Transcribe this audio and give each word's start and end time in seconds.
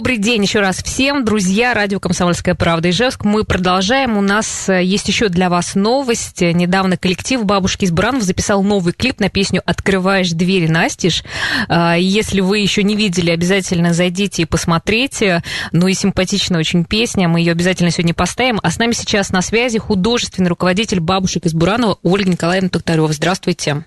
Добрый 0.00 0.16
день 0.16 0.40
еще 0.44 0.60
раз 0.60 0.82
всем, 0.82 1.26
друзья, 1.26 1.74
радио 1.74 2.00
«Комсомольская 2.00 2.54
правда» 2.54 2.88
Ижевск. 2.88 3.22
Мы 3.26 3.44
продолжаем. 3.44 4.16
У 4.16 4.22
нас 4.22 4.66
э, 4.70 4.82
есть 4.82 5.06
еще 5.08 5.28
для 5.28 5.50
вас 5.50 5.74
новость. 5.74 6.40
Недавно 6.40 6.96
коллектив 6.96 7.44
«Бабушки 7.44 7.84
из 7.84 7.90
Буранов» 7.90 8.22
записал 8.22 8.62
новый 8.62 8.94
клип 8.94 9.20
на 9.20 9.28
песню 9.28 9.60
«Открываешь 9.66 10.30
двери, 10.30 10.68
Настиж». 10.68 11.22
А, 11.68 11.98
если 11.98 12.40
вы 12.40 12.60
еще 12.60 12.82
не 12.82 12.96
видели, 12.96 13.30
обязательно 13.30 13.92
зайдите 13.92 14.40
и 14.40 14.46
посмотрите. 14.46 15.42
Ну 15.70 15.86
и 15.86 15.92
симпатичная 15.92 16.60
очень 16.60 16.86
песня. 16.86 17.28
Мы 17.28 17.40
ее 17.40 17.52
обязательно 17.52 17.90
сегодня 17.90 18.14
поставим. 18.14 18.58
А 18.62 18.70
с 18.70 18.78
нами 18.78 18.92
сейчас 18.92 19.32
на 19.32 19.42
связи 19.42 19.78
художественный 19.78 20.48
руководитель 20.48 21.00
«Бабушек 21.00 21.44
из 21.44 21.52
Буранова» 21.52 21.98
Ольга 22.02 22.30
Николаевна 22.30 22.70
Токтарева. 22.70 23.12
Здравствуйте. 23.12 23.84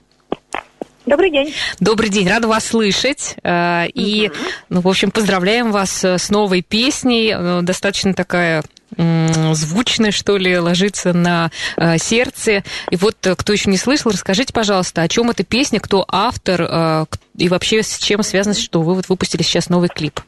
Добрый 1.06 1.32
день. 1.32 1.54
Добрый 1.82 2.10
день, 2.10 2.30
рада 2.30 2.48
вас 2.48 2.66
слышать. 2.66 3.36
Э, 3.44 3.88
и, 3.94 4.32
ну, 4.70 4.80
в 4.80 4.88
общем, 4.88 5.12
поздравляем 5.12 5.74
вас 5.74 6.02
э, 6.06 6.18
с 6.18 6.30
новой 6.30 6.62
песней. 6.62 7.34
Э, 7.36 7.62
достаточно 7.62 8.14
такая 8.14 8.64
звучная, 8.96 10.12
что 10.12 10.38
ли, 10.38 10.56
ложится 10.60 11.14
на 11.14 11.50
сердце. 11.98 12.64
И 12.92 12.96
вот, 12.96 13.16
кто 13.38 13.52
еще 13.52 13.72
не 13.72 13.78
слышал, 13.78 14.12
расскажите, 14.12 14.54
пожалуйста, 14.54 15.02
о 15.02 15.08
чем 15.08 15.32
эта 15.32 15.44
песня, 15.44 15.80
кто 15.80 16.06
автор 16.08 17.08
и 17.36 17.50
вообще 17.50 17.82
с 17.82 17.98
чем 17.98 18.22
связано, 18.22 18.54
что 18.54 18.84
вы 18.84 18.94
вот 18.94 19.10
выпустили 19.10 19.42
сейчас 19.42 19.70
новый 19.70 19.90
клип. 19.90 20.20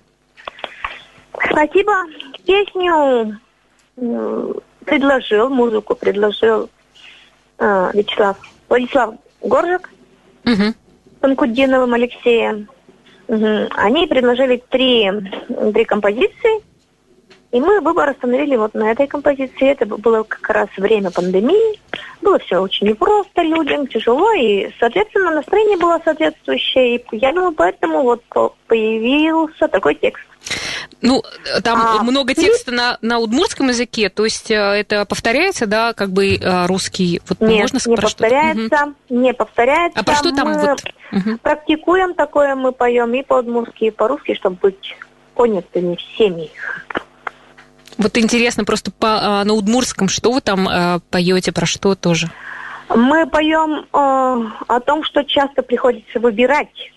Спасибо. 1.48 1.94
Песню 2.48 3.40
предложил, 4.84 5.50
музыку 5.50 5.94
предложил 5.94 6.67
Вячеслав, 7.60 8.36
Владислав 8.67 9.14
Горжик 9.44 9.92
угу. 10.46 10.74
Панкудиновым 11.22 11.94
Алексеем. 11.94 12.70
Угу. 13.28 13.70
Они 13.76 14.08
предложили 14.08 14.62
три, 14.70 15.10
три 15.74 15.86
композиции, 15.86 16.62
и 17.56 17.59
мы 17.61 17.80
выбор 17.80 18.09
остановили 18.09 18.58
вот 18.58 18.73
на 18.73 18.92
этой 18.92 19.08
композиции. 19.08 19.72
Это 19.72 19.86
было 19.86 20.23
как 20.23 20.50
раз 20.50 20.67
время 20.75 21.09
пандемии. 21.09 21.80
Было 22.22 22.38
все 22.39 22.58
очень 22.58 22.88
непросто 22.88 23.44
людям, 23.44 23.88
тяжело, 23.88 24.34
и, 24.34 24.70
соответственно, 24.78 25.31
настроение 25.31 25.78
было 25.78 26.02
соответствующее. 26.03 26.98
И 26.98 27.06
я 27.14 27.31
думаю, 27.31 27.53
поэтому 27.53 28.03
вот 28.03 28.23
появился 28.67 29.70
такой 29.70 29.95
текст. 29.95 30.26
Ну, 31.00 31.23
там 31.64 31.80
а, 31.81 32.03
много 32.03 32.33
текста 32.33 32.73
на, 32.73 32.98
на 33.02 33.20
удмуртском 33.20 33.70
языке, 33.70 34.09
то 34.09 34.26
есть 34.26 34.52
э, 34.52 34.56
это 34.56 35.06
повторяется, 35.06 35.66
да, 35.66 35.94
как 35.94 36.09
бы 36.11 36.36
э, 36.36 36.66
русский? 36.66 37.22
Вот 37.30 37.39
Нет, 37.39 37.72
можно 37.73 37.89
не 37.89 37.95
повторяется, 37.95 38.83
угу. 38.83 39.22
не 39.22 39.33
повторяется. 39.33 40.00
А 40.00 40.03
про 40.03 40.16
что 40.16 40.36
там 40.36 40.50
мы 40.50 40.59
вот? 40.59 40.83
Угу. 41.14 41.38
Практикуем 41.42 42.16
такое, 42.16 42.56
мы 42.56 42.73
поем 42.73 43.14
и 43.14 43.23
по-удмуртски, 43.23 43.86
и 43.86 43.92
по-русски, 43.92 44.36
чтобы 44.36 44.58
быть 44.61 44.95
понятыми 45.36 45.95
всеми. 45.95 46.50
Вот 47.98 48.18
интересно 48.18 48.66
просто 48.66 48.92
по, 48.92 49.40
а, 49.40 49.44
на 49.44 49.54
удмуртском, 49.54 50.08
что 50.08 50.32
вы 50.32 50.42
там 50.42 50.68
а, 50.68 51.00
поете, 51.10 51.52
про 51.52 51.66
что 51.66 51.96
тоже? 51.96 52.28
Мы 52.90 53.26
поем 53.26 53.80
э, 53.80 53.86
о 53.94 54.80
том, 54.80 55.04
что 55.04 55.24
часто 55.24 55.64
приходится 55.64 56.20
выбирать 56.20 56.92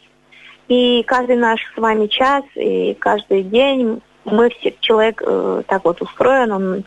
и 0.68 1.02
каждый 1.04 1.36
наш 1.36 1.60
с 1.74 1.78
вами 1.78 2.06
час, 2.06 2.44
и 2.54 2.94
каждый 2.94 3.42
день 3.42 4.02
мы 4.24 4.50
все, 4.50 4.74
человек 4.80 5.22
э, 5.24 5.62
так 5.66 5.84
вот 5.84 6.02
устроен, 6.02 6.52
он, 6.52 6.84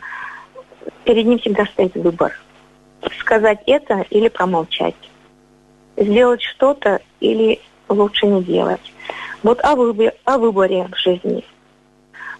перед 1.04 1.26
ним 1.26 1.40
всегда 1.40 1.66
стоит 1.66 1.94
выбор. 1.96 2.32
Сказать 3.18 3.60
это 3.66 4.06
или 4.10 4.28
промолчать. 4.28 4.94
Сделать 5.96 6.42
что-то 6.42 7.00
или 7.18 7.60
лучше 7.88 8.26
не 8.26 8.42
делать. 8.44 8.92
Вот 9.42 9.60
о 9.64 9.74
выборе, 9.74 10.14
о 10.24 10.38
выборе 10.38 10.88
в 10.92 10.96
жизни 10.96 11.44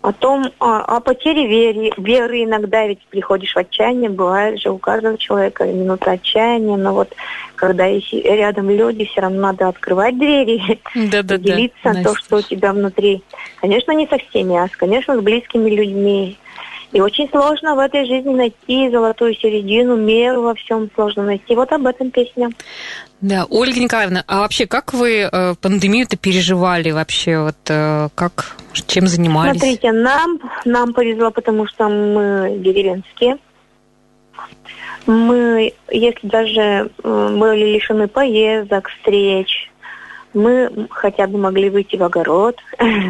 о 0.03 0.13
том, 0.13 0.53
о, 0.59 0.81
о 0.81 1.01
потере 1.01 1.47
веры, 1.47 1.93
веры 1.97 2.43
иногда 2.43 2.87
ведь 2.87 2.99
приходишь 3.07 3.55
в 3.55 3.59
отчаяние, 3.59 4.11
бывает 4.11 4.61
же 4.61 4.71
у 4.71 4.79
каждого 4.79 5.17
человека 5.17 5.65
минута 5.65 6.13
отчаяния, 6.13 6.77
но 6.77 6.93
вот 6.93 7.15
когда 7.55 7.87
есть 7.87 8.13
рядом 8.13 8.69
люди, 8.69 9.05
все 9.05 9.21
равно 9.21 9.41
надо 9.41 9.69
открывать 9.69 10.19
двери, 10.19 10.81
да, 10.95 11.23
да, 11.23 11.39
делиться 11.39 11.93
да, 11.95 12.03
то, 12.03 12.17
что 12.17 12.39
у 12.39 12.43
тебя 12.43 12.73
внутри. 12.73 13.23
Конечно, 13.61 13.93
не 13.93 14.09
со 14.09 14.19
всеми, 14.19 14.57
а, 14.57 14.69
конечно, 14.77 15.17
с 15.17 15.21
близкими 15.21 15.71
людьми. 15.71 16.37
И 16.93 17.01
очень 17.01 17.29
сложно 17.31 17.75
в 17.75 17.79
этой 17.79 18.07
жизни 18.07 18.35
найти 18.35 18.91
золотую 18.91 19.35
середину, 19.35 19.97
меру 19.97 20.43
во 20.43 20.55
всем 20.55 20.91
сложно 20.95 21.23
найти. 21.23 21.55
Вот 21.55 21.73
об 21.73 21.87
этом 21.87 22.11
песня. 22.11 22.51
Да, 23.23 23.47
Ольга 23.49 23.81
Николаевна, 23.81 24.25
а 24.27 24.41
вообще 24.41 24.67
как 24.67 24.93
вы 24.93 25.29
э, 25.31 25.55
пандемию-то 25.61 26.17
переживали 26.17 26.91
вообще? 26.91 27.39
Вот 27.39 27.57
э, 27.69 28.09
как, 28.15 28.57
чем 28.87 29.07
занимались? 29.07 29.61
Смотрите, 29.61 29.93
нам, 29.93 30.39
нам 30.65 30.93
повезло, 30.93 31.31
потому 31.31 31.67
что 31.67 31.89
мы 31.89 32.59
деревенские. 32.59 33.39
Мы, 35.07 35.73
если 35.91 36.27
даже 36.27 36.91
э, 37.03 37.37
были 37.39 37.75
лишены 37.75 38.09
поездок, 38.09 38.89
встреч, 38.89 39.71
мы 40.35 40.89
хотя 40.91 41.27
бы 41.27 41.39
могли 41.39 41.71
выйти 41.71 41.97
в 41.97 42.03
огород. 42.03 42.57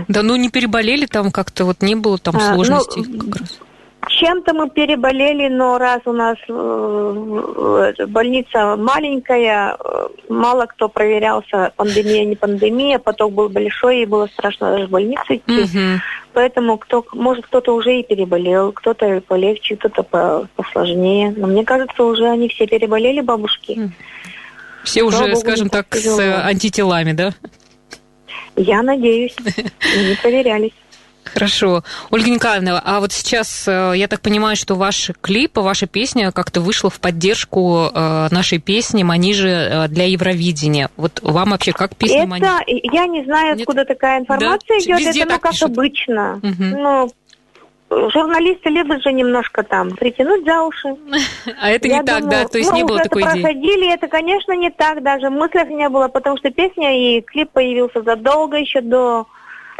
Да 0.09 0.23
ну 0.23 0.37
не 0.37 0.51
переболели 0.51 1.07
там 1.07 1.31
как-то, 1.31 1.65
вот 1.65 1.83
не 1.83 1.95
было 1.95 2.19
там 2.19 2.37
а, 2.37 2.55
сложностей 2.55 3.05
ну, 3.07 3.19
как 3.21 3.41
раз? 3.41 3.61
Чем-то 4.09 4.53
мы 4.55 4.69
переболели, 4.69 5.49
но 5.49 5.79
раз 5.79 6.01
у 6.07 6.13
нас 6.13 6.37
э, 6.49 8.07
больница 8.09 8.77
маленькая, 8.77 9.77
э, 9.79 10.09
мало 10.29 10.67
кто 10.67 10.89
проверялся, 10.89 11.73
пандемия, 11.77 12.25
не 12.25 12.35
пандемия, 12.35 12.99
поток 12.99 13.33
был 13.33 13.49
большой, 13.49 14.03
и 14.03 14.07
было 14.07 14.27
страшно 14.27 14.73
даже 14.73 14.87
в 14.87 14.91
больницу 14.91 15.35
идти. 15.37 15.63
Угу. 15.63 16.01
Поэтому 16.33 16.79
кто, 16.79 17.05
может 17.13 17.47
кто-то 17.47 17.75
уже 17.75 18.01
и 18.01 18.03
переболел, 18.03 18.73
кто-то 18.73 19.23
полегче, 19.27 19.77
кто-то 19.77 20.49
посложнее. 20.57 21.33
Но 21.37 21.47
мне 21.47 21.65
кажется, 21.65 22.03
уже 22.03 22.29
они 22.29 22.49
все 22.49 22.67
переболели, 22.67 23.21
бабушки. 23.21 23.93
Все 24.83 25.05
уже, 25.05 25.27
Богу, 25.27 25.37
скажем 25.37 25.69
так, 25.69 25.95
с 25.95 26.19
антителами, 26.45 27.13
да? 27.13 27.33
Я 28.57 28.83
надеюсь, 28.83 29.37
не 29.47 30.17
проверялись. 30.21 30.73
Хорошо. 31.25 31.83
Ольга 32.11 32.31
Николаевна, 32.31 32.81
а 32.85 33.01
вот 33.01 33.13
сейчас, 33.13 33.67
э, 33.69 33.93
я 33.97 34.09
так 34.09 34.21
понимаю, 34.21 34.57
что 34.57 34.75
ваши 34.75 35.15
клипы, 35.21 35.61
ваша 35.61 35.87
песня 35.87 36.33
как-то 36.33 36.61
вышла 36.61 36.91
в 36.91 37.01
поддержку 37.01 37.91
э, 37.95 38.29
нашей 38.31 38.59
песни 38.59 39.03
«Манижи» 39.03 39.49
э, 39.49 39.89
для 39.89 40.07
Евровидения. 40.07 40.91
Вот 40.97 41.21
вам 41.23 41.51
вообще 41.51 41.73
как 41.73 41.97
песня 41.97 42.25
Это, 42.25 42.61
я 42.67 43.07
не 43.07 43.25
знаю, 43.25 43.55
откуда 43.55 43.81
Нет? 43.81 43.89
такая 43.89 44.21
информация 44.21 44.79
да? 44.79 44.85
идет, 44.85 45.01
Везде 45.01 45.23
это 45.23 45.35
ну, 45.35 45.39
как 45.39 45.53
пишут. 45.53 45.71
обычно. 45.71 46.41
Угу. 46.43 46.65
Ну, 46.81 47.11
журналисты 48.11 48.71
любят 48.71 49.03
же 49.03 49.13
немножко 49.13 49.63
там 49.63 49.91
притянуть 49.93 50.45
за 50.45 50.63
уши. 50.63 50.97
А 51.61 51.71
это 51.71 51.89
не 51.89 52.03
так, 52.03 52.29
да? 52.29 52.47
То 52.47 52.59
есть 52.59 52.71
ну, 52.71 52.77
не 52.77 52.85
было 52.85 52.99
такой 52.99 53.23
идеи? 53.23 53.43
проходили, 53.43 53.93
это, 53.93 54.09
конечно, 54.09 54.53
не 54.53 54.71
так, 54.71 55.03
даже 55.03 55.29
в 55.29 55.33
мыслях 55.33 55.69
не 55.69 55.89
было, 55.89 56.09
потому 56.09 56.37
что 56.39 56.51
песня 56.51 56.97
и 56.99 57.21
клип 57.21 57.51
появился 57.51 58.03
задолго 58.03 58.57
еще 58.57 58.81
до 58.81 59.27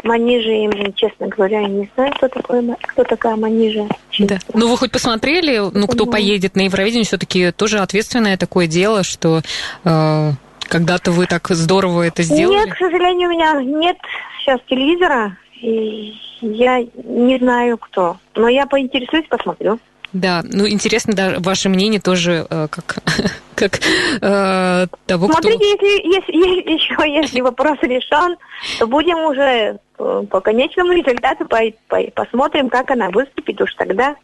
Манижа, 0.03 0.51
им, 0.51 0.93
честно 0.93 1.27
говоря, 1.27 1.61
я 1.61 1.67
не 1.67 1.89
знаю, 1.95 2.13
кто, 2.15 2.27
такой, 2.27 2.61
кто 2.81 3.03
такая 3.03 3.35
Манижа. 3.35 3.87
Да. 4.19 4.37
Ну, 4.53 4.69
вы 4.69 4.77
хоть 4.77 4.91
посмотрели, 4.91 5.57
ну, 5.57 5.87
кто 5.87 6.05
поедет 6.05 6.55
на 6.55 6.61
Евровидение, 6.61 7.05
все-таки 7.05 7.51
тоже 7.51 7.79
ответственное 7.79 8.37
такое 8.37 8.67
дело, 8.67 9.03
что 9.03 9.41
э, 9.85 10.31
когда-то 10.63 11.11
вы 11.11 11.25
так 11.25 11.47
здорово 11.49 12.03
это 12.03 12.23
сделали? 12.23 12.65
Нет, 12.65 12.73
к 12.73 12.77
сожалению, 12.77 13.29
у 13.29 13.31
меня 13.31 13.61
нет 13.61 13.97
сейчас 14.41 14.59
телевизора, 14.67 15.37
и 15.61 16.13
я 16.41 16.81
не 16.81 17.37
знаю, 17.37 17.77
кто. 17.77 18.17
Но 18.35 18.49
я 18.49 18.65
поинтересуюсь, 18.65 19.27
посмотрю. 19.29 19.79
Да, 20.13 20.43
ну 20.43 20.67
интересно 20.67 21.13
да, 21.13 21.35
ваше 21.39 21.69
мнение 21.69 21.99
тоже 21.99 22.45
э, 22.47 22.67
как, 22.69 22.97
как 23.55 23.79
э, 24.21 24.87
того, 25.07 25.27
Смотрите, 25.27 25.75
кто... 25.75 25.85
если, 25.85 26.07
если, 26.07 26.71
еще 26.73 27.11
если 27.11 27.41
вопрос 27.41 27.79
решен, 27.81 28.37
то 28.77 28.85
будем 28.85 29.17
уже 29.25 29.79
э, 29.97 30.23
по 30.29 30.39
конечному 30.39 30.93
результату 30.93 31.45
по, 31.45 31.57
по, 31.87 31.99
посмотрим, 32.11 32.69
как 32.69 32.91
она 32.91 33.09
выступит 33.09 33.59
уж 33.59 33.73
тогда. 33.73 34.15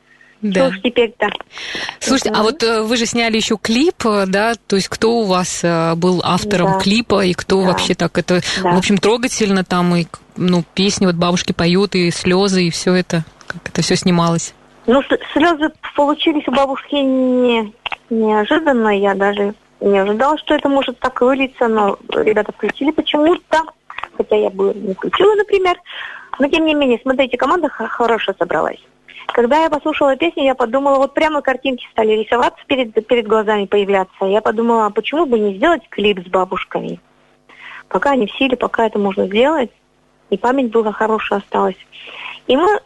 Да. 0.41 0.51
Что 0.51 0.67
уж 0.69 0.81
теперь-то. 0.81 1.27
Слушайте, 1.99 2.31
а 2.33 2.43
вот 2.43 2.63
э, 2.63 2.83
вы 2.83 2.95
же 2.95 3.07
сняли 3.07 3.37
еще 3.37 3.57
клип, 3.57 4.05
э, 4.05 4.25
да? 4.27 4.53
То 4.67 4.75
есть 4.75 4.89
кто 4.89 5.17
у 5.17 5.23
вас 5.23 5.65
был 5.97 6.21
автором 6.23 6.73
да. 6.73 6.79
клипа 6.79 7.25
и 7.25 7.33
кто 7.33 7.61
да. 7.61 7.69
вообще 7.69 7.95
так 7.95 8.15
это, 8.19 8.41
да. 8.61 8.73
в 8.73 8.77
общем, 8.77 8.99
трогательно 8.99 9.63
там 9.63 9.95
и 9.95 10.05
ну 10.37 10.63
песни 10.75 11.07
вот 11.07 11.15
бабушки 11.15 11.51
поют 11.51 11.95
и 11.95 12.11
слезы 12.11 12.67
и 12.67 12.69
все 12.69 12.93
это, 12.93 13.25
как 13.47 13.67
это 13.69 13.81
все 13.81 13.95
снималось? 13.95 14.53
Ну, 14.91 15.03
слезы 15.33 15.71
получились 15.95 16.47
у 16.47 16.51
бабушки 16.51 16.95
не, 16.95 17.71
неожиданно. 18.09 18.89
Я 18.97 19.13
даже 19.13 19.53
не 19.81 19.99
ожидала, 19.99 20.35
что 20.39 20.55
это 20.55 20.67
может 20.67 20.97
так 20.97 21.21
вылиться, 21.21 21.67
но 21.67 21.99
ребята 22.09 22.51
включили 22.51 22.89
почему-то, 22.89 23.65
хотя 24.17 24.35
я 24.35 24.49
бы 24.49 24.73
не 24.73 24.95
включила, 24.95 25.35
например. 25.35 25.77
Но 26.39 26.47
тем 26.47 26.65
не 26.65 26.73
менее, 26.73 26.97
смотрите, 27.03 27.37
команда 27.37 27.69
хорошо 27.69 28.33
собралась. 28.39 28.79
Когда 29.27 29.61
я 29.61 29.69
послушала 29.69 30.15
песню, 30.15 30.45
я 30.45 30.55
подумала, 30.55 30.97
вот 30.97 31.13
прямо 31.13 31.43
картинки 31.43 31.87
стали 31.91 32.13
рисоваться 32.13 32.63
перед, 32.65 32.91
перед 33.05 33.27
глазами 33.27 33.67
появляться. 33.67 34.25
Я 34.25 34.41
подумала, 34.41 34.87
а 34.87 34.89
почему 34.89 35.27
бы 35.27 35.37
не 35.37 35.53
сделать 35.53 35.87
клип 35.89 36.25
с 36.25 36.31
бабушками? 36.31 36.99
Пока 37.89 38.13
они 38.13 38.25
в 38.25 38.31
силе, 38.31 38.57
пока 38.57 38.87
это 38.87 38.97
можно 38.97 39.27
сделать, 39.27 39.69
и 40.31 40.37
память 40.37 40.71
была 40.71 40.91
хорошая 40.91 41.41
осталась. 41.41 41.77
И 42.47 42.57
мы 42.57 42.79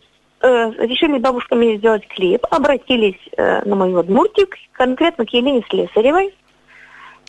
э, 0.44 0.72
решили 0.78 1.18
бабушками 1.18 1.78
сделать 1.78 2.08
клип, 2.08 2.46
обратились 2.52 3.20
э, 3.38 3.64
на 3.66 3.76
мою 3.76 4.00
Адмуртик, 4.00 4.56
конкретно 4.74 5.26
к 5.26 5.30
Елене 5.30 5.64
Слесаревой. 5.70 6.34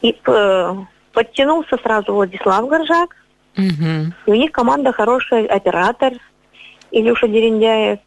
И 0.03 0.15
э, 0.27 0.75
подтянулся 1.13 1.79
сразу 1.83 2.13
Владислав 2.13 2.69
Горжак. 2.69 3.17
Угу. 3.57 4.13
И 4.27 4.31
у 4.31 4.35
них 4.35 4.53
команда 4.53 4.93
хорошая, 4.93 5.47
оператор 5.47 6.13
Илюша 6.91 7.29
Дерендяев. 7.29 8.01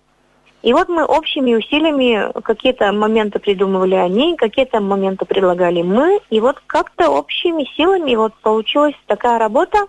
И 0.64 0.74
вот 0.74 0.90
мы 0.90 1.06
общими 1.06 1.56
усилиями 1.56 2.32
какие-то 2.42 2.92
моменты 2.92 3.40
придумывали 3.40 3.96
они, 3.96 4.36
какие-то 4.36 4.82
моменты 4.82 5.26
предлагали 5.26 5.82
мы. 5.82 6.20
И 6.30 6.40
вот 6.40 6.62
как-то 6.68 7.10
общими 7.10 7.64
силами 7.76 8.16
вот 8.16 8.34
получилась 8.42 8.96
такая 9.06 9.40
работа. 9.40 9.88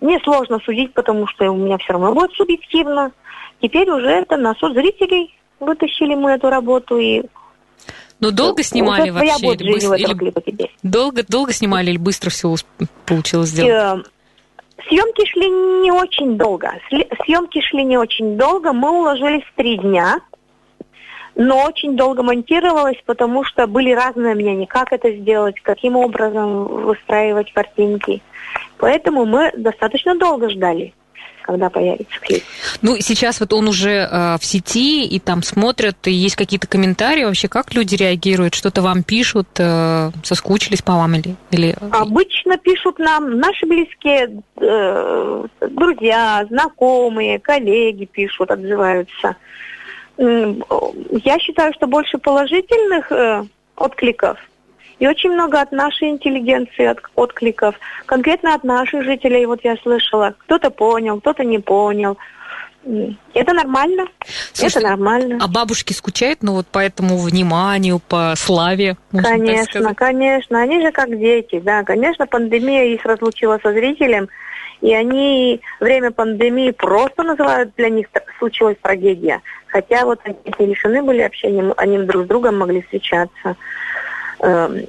Мне 0.00 0.18
сложно 0.20 0.58
судить, 0.64 0.92
потому 0.94 1.26
что 1.26 1.50
у 1.50 1.56
меня 1.56 1.78
все 1.78 1.92
равно 1.92 2.14
будет 2.14 2.32
субъективно. 2.32 3.12
Теперь 3.60 3.90
уже 3.90 4.08
это 4.08 4.36
на 4.36 4.54
суд 4.54 4.74
зрителей 4.74 5.34
вытащили 5.58 6.14
мы 6.14 6.32
эту 6.32 6.48
работу 6.48 6.98
и 6.98 7.22
ну, 8.20 8.30
долго 8.30 8.62
снимали 8.62 9.10
вот 9.10 9.20
вообще? 9.20 9.46
Или, 9.46 9.72
быстро, 9.72 9.96
или... 9.96 10.70
Долго, 10.82 11.22
долго 11.26 11.52
снимали 11.52 11.90
или 11.90 11.96
быстро 11.96 12.28
все 12.28 12.54
получилось 13.06 13.48
сделать? 13.48 13.72
Э, 13.72 14.02
съемки 14.88 15.24
шли 15.26 15.48
не 15.48 15.90
очень 15.90 16.36
долго. 16.36 16.74
Съемки 17.24 17.62
шли 17.62 17.82
не 17.82 17.96
очень 17.96 18.36
долго. 18.36 18.74
Мы 18.74 18.90
уложились 18.90 19.42
в 19.44 19.54
три 19.56 19.78
дня. 19.78 20.20
Но 21.34 21.64
очень 21.64 21.96
долго 21.96 22.22
монтировалось, 22.22 22.98
потому 23.06 23.44
что 23.44 23.66
были 23.66 23.92
разные 23.92 24.34
мнения, 24.34 24.66
как 24.66 24.92
это 24.92 25.12
сделать, 25.12 25.60
каким 25.60 25.96
образом 25.96 26.64
выстраивать 26.64 27.52
картинки. 27.52 28.22
Поэтому 28.78 29.24
мы 29.24 29.52
достаточно 29.56 30.16
долго 30.16 30.50
ждали 30.50 30.92
когда 31.50 31.68
появится 31.68 32.20
клип. 32.20 32.44
Ну, 32.80 32.96
сейчас 33.00 33.40
вот 33.40 33.52
он 33.52 33.66
уже 33.66 34.08
э, 34.08 34.36
в 34.38 34.44
сети, 34.44 35.04
и 35.04 35.18
там 35.18 35.42
смотрят, 35.42 35.96
и 36.06 36.12
есть 36.12 36.36
какие-то 36.36 36.68
комментарии 36.68 37.24
вообще, 37.24 37.48
как 37.48 37.74
люди 37.74 37.96
реагируют, 37.96 38.54
что-то 38.54 38.82
вам 38.82 39.02
пишут, 39.02 39.48
э, 39.58 40.10
соскучились 40.22 40.82
по 40.82 40.92
вам 40.92 41.14
или, 41.16 41.34
или... 41.50 41.74
Обычно 41.90 42.56
пишут 42.56 43.00
нам 43.00 43.38
наши 43.40 43.66
близкие, 43.66 44.42
э, 44.60 45.46
друзья, 45.70 46.46
знакомые, 46.48 47.40
коллеги 47.40 48.04
пишут, 48.04 48.52
отзываются. 48.52 49.34
Я 50.20 51.38
считаю, 51.38 51.72
что 51.72 51.86
больше 51.86 52.18
положительных 52.18 53.10
э, 53.10 53.44
откликов 53.76 54.38
и 55.00 55.08
очень 55.08 55.30
много 55.30 55.60
от 55.60 55.72
нашей 55.72 56.10
интеллигенции 56.10 56.84
от, 56.84 56.98
откликов, 57.14 57.74
конкретно 58.06 58.54
от 58.54 58.64
наших 58.64 59.02
жителей, 59.02 59.46
вот 59.46 59.60
я 59.64 59.76
слышала, 59.78 60.34
кто-то 60.38 60.70
понял, 60.70 61.20
кто-то 61.20 61.42
не 61.42 61.58
понял. 61.58 62.18
Это 63.34 63.52
нормально. 63.52 64.06
Слушайте, 64.52 64.78
это 64.78 64.88
нормально. 64.88 65.38
А 65.40 65.48
бабушки 65.48 65.92
скучают, 65.92 66.42
ну 66.42 66.52
вот 66.52 66.66
по 66.66 66.78
этому 66.78 67.18
вниманию, 67.18 67.98
по 67.98 68.34
славе? 68.36 68.96
Конечно, 69.10 69.94
конечно. 69.94 70.60
Они 70.60 70.80
же 70.82 70.90
как 70.90 71.18
дети, 71.18 71.60
да. 71.60 71.82
Конечно, 71.82 72.26
пандемия 72.26 72.84
их 72.84 73.04
разлучила 73.04 73.58
со 73.62 73.72
зрителем, 73.72 74.28
и 74.80 74.94
они 74.94 75.60
время 75.78 76.10
пандемии 76.10 76.70
просто 76.70 77.22
называют 77.22 77.72
для 77.76 77.90
них 77.90 78.08
случилась 78.38 78.76
трагедия. 78.80 79.40
Хотя 79.66 80.04
вот 80.04 80.20
они 80.24 80.36
лишены 80.70 81.02
были 81.02 81.20
общения, 81.20 81.72
они 81.76 81.98
друг 81.98 82.24
с 82.24 82.28
другом 82.28 82.58
могли 82.58 82.82
встречаться 82.82 83.56
э, 84.40 84.82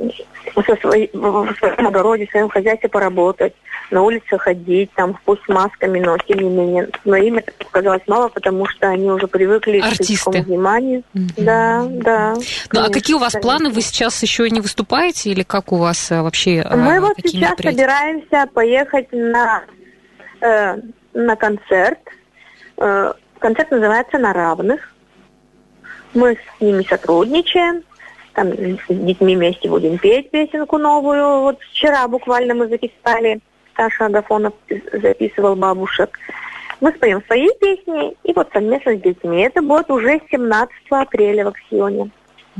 со 0.55 0.75
своей, 0.77 1.09
в 1.13 1.55
своем 1.59 1.87
огороде, 1.87 2.25
в 2.25 2.31
своем 2.31 2.49
хозяйстве 2.49 2.89
поработать, 2.89 3.53
на 3.91 4.01
улице 4.01 4.37
ходить, 4.37 4.89
там, 4.95 5.17
пусть 5.25 5.43
с 5.43 5.49
масками, 5.49 5.99
но 5.99 6.17
тем 6.17 6.39
не 6.39 6.49
менее. 6.49 6.89
Но 7.05 7.15
им 7.17 7.37
это 7.37 7.51
показалось 7.59 8.01
мало, 8.07 8.29
потому 8.29 8.65
что 8.65 8.87
они 8.87 9.11
уже 9.11 9.27
привыкли 9.27 9.79
Артисты. 9.79 10.31
к 10.31 10.45
вниманию. 10.45 11.03
Mm-hmm. 11.13 11.33
Да, 11.37 11.85
да. 11.89 12.33
Ну, 12.35 12.41
конечно, 12.69 12.85
а 12.85 12.93
какие 12.93 13.15
у 13.15 13.19
вас 13.19 13.33
планы? 13.33 13.69
Вы 13.69 13.81
сейчас 13.81 14.21
еще 14.23 14.49
не 14.49 14.61
выступаете 14.61 15.29
или 15.29 15.43
как 15.43 15.71
у 15.73 15.75
вас 15.75 16.11
э, 16.11 16.21
вообще 16.21 16.65
Мы 16.73 16.99
вот 17.01 17.17
сейчас 17.23 17.57
собираемся 17.57 18.47
поехать 18.53 19.11
на, 19.11 19.63
э, 20.41 20.77
на 21.13 21.35
концерт. 21.35 21.99
Э, 22.77 23.13
концерт 23.39 23.71
называется 23.71 24.17
«На 24.17 24.33
равных». 24.33 24.93
Мы 26.13 26.35
с 26.35 26.61
ними 26.61 26.83
сотрудничаем 26.83 27.83
там 28.33 28.51
с 28.53 28.79
детьми 28.87 29.35
вместе 29.35 29.69
будем 29.69 29.97
петь 29.97 30.29
песенку 30.31 30.77
новую. 30.77 31.41
Вот 31.41 31.59
вчера 31.61 32.07
буквально 32.07 32.53
мы 32.53 32.67
записали, 32.67 33.39
Саша 33.75 34.05
Агафонов 34.05 34.53
записывал 34.93 35.55
бабушек. 35.55 36.17
Мы 36.79 36.91
споем 36.93 37.21
свои 37.25 37.47
песни 37.59 38.15
и 38.23 38.33
вот 38.33 38.49
совместно 38.53 38.95
с 38.95 39.01
детьми. 39.01 39.41
Это 39.41 39.61
будет 39.61 39.89
уже 39.91 40.19
17 40.31 40.73
апреля 40.89 41.45
в 41.45 41.47
Аксионе. 41.49 42.09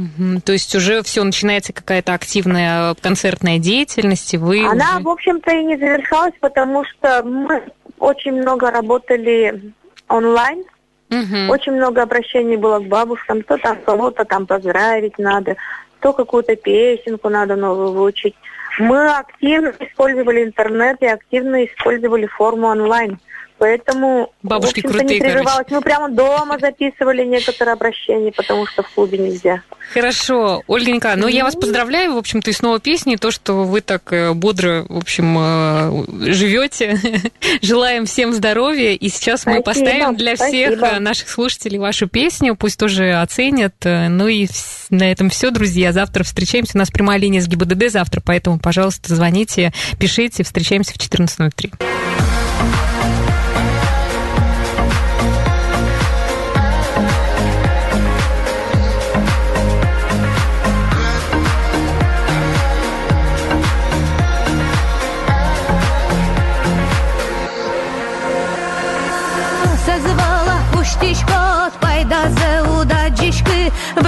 Угу. 0.02 0.42
То 0.42 0.54
есть 0.54 0.74
уже 0.76 1.04
все 1.04 1.24
начинается 1.24 1.74
какая-то 1.74 2.14
активная 2.14 2.96
концертная 2.96 3.60
деятельность, 3.60 4.34
и 4.34 4.38
вы 4.38 4.66
Она, 4.66 4.96
уже... 4.96 5.04
в 5.04 5.10
общем-то, 5.10 5.52
и 5.52 5.64
не 5.64 5.78
завершалась, 5.78 6.34
потому 6.40 6.84
что 6.86 7.24
мы 7.24 7.64
очень 8.00 8.34
много 8.34 8.72
работали 8.72 9.74
онлайн, 10.08 10.64
Угу. 11.12 11.52
Очень 11.52 11.74
много 11.74 12.04
обращений 12.04 12.56
было 12.56 12.80
к 12.80 12.88
бабушкам, 12.88 13.44
то 13.44 13.58
там 13.58 13.78
кого-то 13.84 14.24
там 14.24 14.48
поздравить 14.48 15.18
надо, 15.20 15.58
то 16.00 16.14
какую-то 16.14 16.56
песенку 16.56 17.28
надо 17.28 17.58
новую 17.58 17.92
выучить. 17.92 18.34
Мы 18.80 19.10
активно 19.10 19.74
использовали 19.80 20.46
интернет 20.46 21.02
и 21.02 21.08
активно 21.08 21.66
использовали 21.66 22.28
форму 22.28 22.68
онлайн. 22.68 23.20
Поэтому, 23.62 24.34
Бабушки 24.42 24.80
в 24.80 24.90
крутые, 24.90 25.20
не 25.20 25.20
прерывалось. 25.20 25.68
Короче. 25.68 25.76
Мы 25.76 25.82
прямо 25.82 26.10
дома 26.10 26.58
записывали 26.60 27.24
некоторые 27.24 27.74
обращения, 27.74 28.32
потому 28.32 28.66
что 28.66 28.82
в 28.82 28.90
клубе 28.90 29.20
нельзя. 29.20 29.62
Хорошо. 29.94 30.64
Ольгенька, 30.68 31.14
ну 31.16 31.28
я 31.28 31.44
вас 31.44 31.56
поздравляю, 31.56 32.16
в 32.16 32.18
общем-то, 32.18 32.50
и 32.50 32.54
снова 32.54 32.80
песни, 32.80 33.18
то, 33.18 33.30
что 33.30 33.66
вы 33.66 33.82
так 33.82 34.12
э, 34.14 34.34
бодро, 34.34 34.88
в 34.90 34.98
общем, 34.98 35.38
э, 35.38 36.32
живете. 36.34 36.98
Желаем 37.62 38.08
всем 38.08 38.34
здоровья. 38.34 38.94
И 38.94 39.10
сейчас 39.10 39.46
мы 39.46 39.62
поставим 39.62 40.16
для 40.16 40.36
всех 40.38 40.80
спасибо. 40.80 41.00
наших 41.00 41.30
слушателей 41.30 41.78
вашу 41.78 42.08
песню, 42.08 42.56
пусть 42.56 42.80
тоже 42.80 43.14
оценят. 43.14 43.76
Ну 43.84 44.28
и 44.28 44.48
на 44.90 45.12
этом 45.12 45.30
все, 45.30 45.52
друзья. 45.52 45.92
Завтра 45.92 46.24
встречаемся. 46.24 46.72
У 46.74 46.80
нас 46.80 46.90
прямая 46.90 47.20
линия 47.20 47.42
с 47.42 47.48
ГИБДД 47.48 47.92
завтра, 47.92 48.24
поэтому, 48.26 48.58
пожалуйста, 48.58 49.14
звоните, 49.14 49.72
пишите. 50.00 50.42
Встречаемся 50.42 50.94
в 50.94 50.98
14.03. 50.98 52.91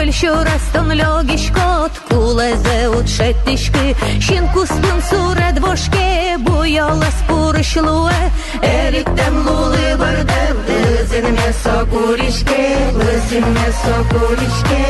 Вельщурастон 0.09 0.93
льогішкот, 0.93 1.93
кулезе 2.09 2.89
у 2.89 3.05
четишки, 3.05 3.97
Щінку 4.21 4.67
спин 4.67 5.03
суре 5.11 5.53
двошке, 5.53 6.37
буйола 6.39 7.07
спуришлуе, 7.19 8.31
Еріктем 8.63 9.47
лули 9.47 9.95
вердем, 9.99 10.57
лизин 10.69 11.33
м'ясо 11.33 11.87
курішке, 11.93 12.77
лизин 12.95 13.45
м'ясо 13.53 14.07
курішке, 14.11 14.85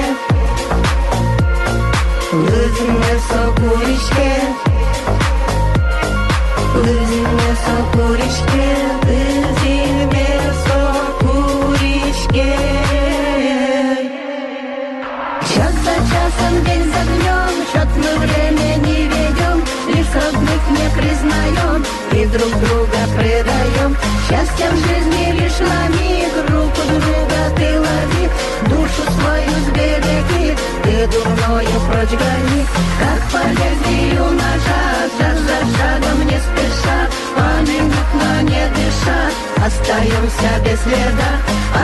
и 22.24 22.28
друг 22.28 22.52
друга 22.60 23.00
предаем. 23.18 23.98
Счастье 24.28 24.68
в 24.72 24.78
жизни 24.88 25.32
лишь 25.40 25.60
ломи, 25.60 26.28
руку 26.50 26.82
друга 27.04 27.42
ты 27.58 27.80
лови, 27.80 28.26
душу 28.70 29.04
свою 29.18 29.54
сбереги, 29.68 30.56
ты 30.84 31.08
дурное 31.08 31.80
прочь 31.88 32.18
гони, 32.22 32.62
как 33.00 33.22
по 33.32 33.44
лезвию 33.48 34.26
ножа, 34.40 34.84
шаг 35.18 35.38
за 35.48 35.60
шагом 35.76 36.20
не 36.30 36.40
спеша, 36.46 37.00
поминутно 37.36 38.32
не 38.44 38.64
дыша, 38.76 39.22
остаемся 39.66 40.52
без 40.64 40.80
следа, 40.82 41.32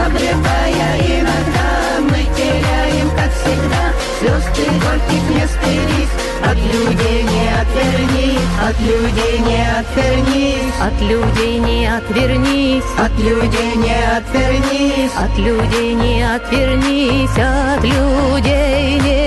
обретая 0.06 0.92
иногда, 1.00 1.19
людей 9.10 9.40
не 9.40 9.80
отвернись, 9.80 10.74
От 10.80 11.02
людей 11.02 11.60
не 11.60 11.88
отвернись, 11.88 12.84
от 12.98 13.18
людей 13.20 13.76
не 13.76 14.18
отвернись, 14.18 15.12
от 15.18 15.38
людей 15.38 15.96
не 15.96 16.36
отвернись, 16.36 17.38
от 17.38 17.84
людей 17.84 19.02
не 19.04 19.19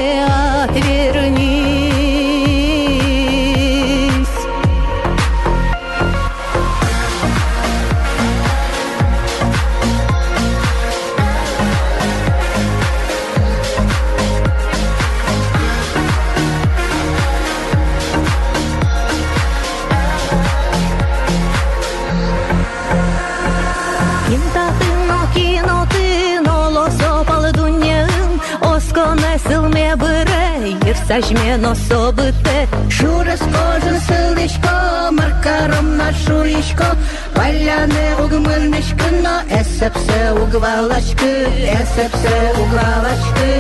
быре, 31.01 31.01
ерсажмен 31.01 31.65
особыте 31.65 32.67
Шура 32.89 33.35
скожен 33.35 33.99
сылышко, 34.07 35.11
маркаром 35.11 35.97
на 35.97 36.11
шуишко, 36.13 36.95
Поляны 37.35 38.15
угмыльнышко, 38.23 39.05
но 39.23 39.41
эсепсе 39.59 40.31
угвалачкы, 40.31 41.45
эсепсе 41.79 42.53
угвалачкы. 42.61 43.51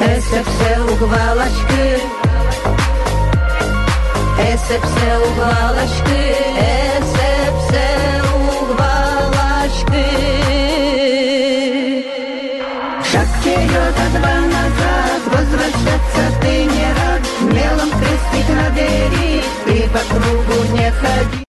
Эсепсе 0.00 0.78
угвалачкы, 0.92 2.00
эсепсе 4.38 5.10
угвалачкы, 5.26 6.20
истерить, 18.79 19.43
ты 19.65 19.89
по 19.89 19.99
кругу 19.99 20.77
не 20.77 20.91
ходи. 20.91 21.45